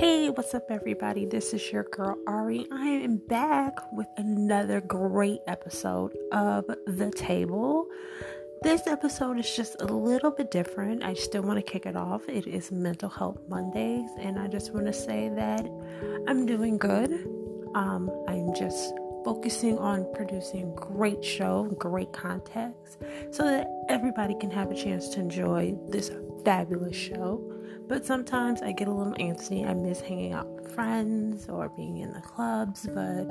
[0.00, 1.26] Hey, what's up, everybody?
[1.26, 2.66] This is your girl Ari.
[2.72, 7.86] I am back with another great episode of The Table.
[8.62, 11.02] This episode is just a little bit different.
[11.04, 12.26] I still want to kick it off.
[12.30, 15.68] It is Mental Health Mondays, and I just want to say that
[16.26, 17.10] I'm doing good.
[17.74, 18.94] Um, I'm just
[19.24, 22.98] focusing on producing great show, great context,
[23.30, 26.10] so that everybody can have a chance to enjoy this
[26.44, 27.42] fabulous show.
[27.86, 29.68] But sometimes I get a little antsy.
[29.68, 32.86] I miss hanging out with friends or being in the clubs.
[32.86, 33.26] But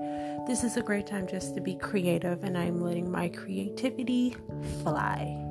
[0.48, 4.36] this is a great time just to be creative, and I'm letting my creativity
[4.84, 5.46] fly.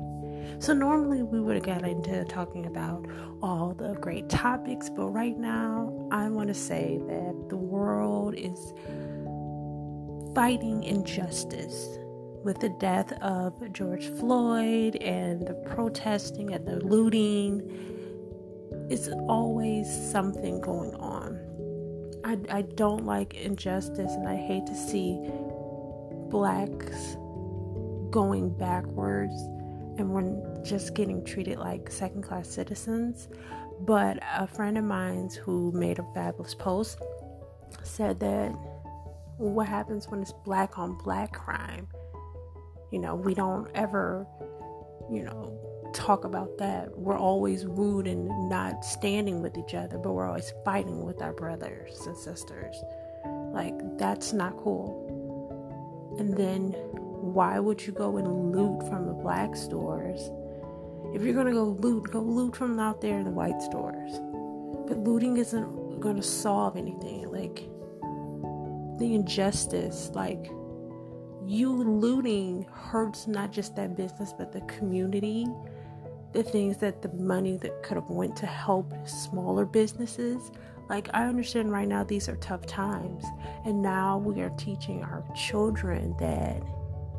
[0.59, 3.07] So, normally we would have got into talking about
[3.41, 8.73] all the great topics, but right now I want to say that the world is
[10.33, 11.97] fighting injustice
[12.43, 17.89] with the death of George Floyd and the protesting and the looting
[18.89, 21.39] it's always something going on.
[22.23, 25.19] I, I don't like injustice and I hate to see
[26.29, 27.15] blacks
[28.09, 29.33] going backwards
[29.97, 33.27] and we're just getting treated like second class citizens.
[33.81, 36.99] But a friend of mine who made a fabulous post
[37.83, 38.51] said that
[39.39, 41.87] what happens when it's black on black crime?
[42.91, 44.27] You know, we don't ever,
[45.09, 45.57] you know,
[45.93, 46.97] talk about that.
[46.97, 51.31] We're always rude and not standing with each other, but we're always fighting with our
[51.31, 52.75] brothers and sisters.
[53.53, 56.15] Like, that's not cool.
[56.19, 56.71] And then,
[57.21, 60.29] why would you go and loot from the black stores?
[61.13, 64.19] If you're gonna go loot, go loot from out there in the white stores.
[64.87, 67.31] But looting isn't gonna solve anything.
[67.31, 67.69] Like,
[68.99, 70.51] the injustice, like,
[71.49, 75.47] you looting hurts not just that business but the community.
[76.31, 80.51] The things that the money that could have went to help smaller businesses.
[80.89, 83.25] Like i understand right now these are tough times
[83.65, 86.61] and now we are teaching our children that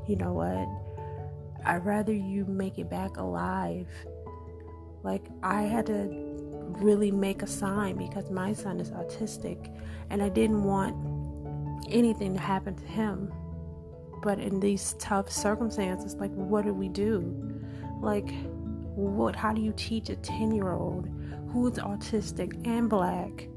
[0.06, 0.68] you know what?
[1.66, 3.88] I'd rather you make it back alive.
[5.02, 6.30] Like i had to
[6.78, 9.76] really make a sign because my son is autistic
[10.08, 10.94] and i didn't want
[11.88, 13.32] anything to happen to him
[14.22, 17.20] but in these tough circumstances like what do we do
[18.00, 18.30] like
[18.94, 21.08] what how do you teach a 10 year old
[21.52, 23.48] who is autistic and black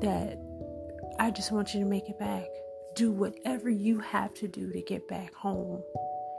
[0.00, 0.38] that
[1.20, 2.46] I just want you to make it back.
[2.94, 5.82] Do whatever you have to do to get back home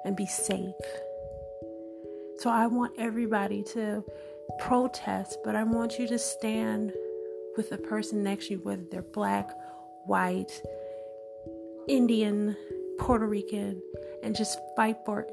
[0.05, 0.73] and be safe.
[2.37, 4.03] So I want everybody to
[4.59, 6.93] protest, but I want you to stand
[7.57, 9.49] with the person next to you, whether they're black,
[10.09, 10.61] white,
[11.87, 12.57] Indian,
[12.97, 13.79] Puerto Rican,
[14.23, 15.27] and just fight for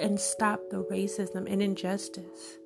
[0.00, 2.58] and stop the racism and injustice.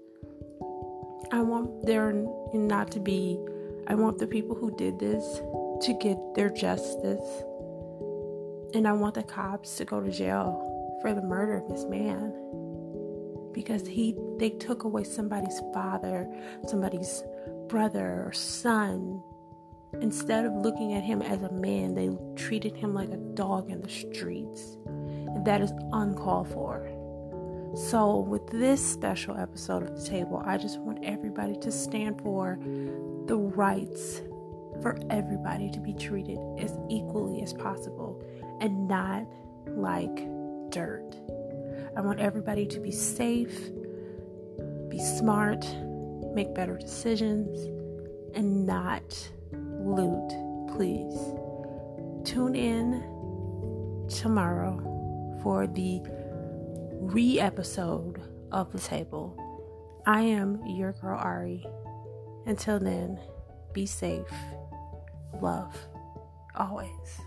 [1.33, 2.13] I want there
[2.55, 3.39] not to be,
[3.89, 5.25] I want the people who did this
[5.87, 7.43] to get their justice.
[8.75, 12.33] And I want the cops to go to jail for the murder of this man.
[13.53, 16.33] Because he they took away somebody's father,
[16.69, 17.25] somebody's
[17.69, 19.23] brother or son.
[20.01, 23.81] Instead of looking at him as a man, they treated him like a dog in
[23.81, 24.79] the streets.
[24.87, 26.89] And that is uncalled for.
[27.75, 32.59] So, with this special episode of The Table, I just want everybody to stand for
[33.27, 34.21] the rights
[34.81, 38.23] for everybody to be treated as equally as possible
[38.61, 39.27] and not
[39.67, 40.15] like
[40.71, 41.15] dirt.
[41.97, 43.71] I want everybody to be safe,
[44.89, 45.67] be smart,
[46.35, 47.59] make better decisions,
[48.35, 49.31] and not
[49.85, 50.29] loot,
[50.75, 51.19] please.
[52.25, 53.03] Tune in
[54.09, 54.79] tomorrow
[55.43, 56.01] for the
[57.01, 58.21] re episode
[58.51, 59.37] of The Table.
[60.07, 61.67] I am your girl Ari.
[62.47, 63.19] Until then,
[63.73, 64.33] be safe.
[65.41, 65.77] Love.
[66.55, 67.21] Always.